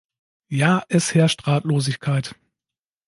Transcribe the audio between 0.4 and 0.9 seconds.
Ja,